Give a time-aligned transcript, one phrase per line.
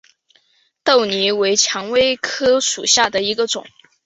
[0.83, 3.67] 豆梨为蔷薇科梨属下的一个种。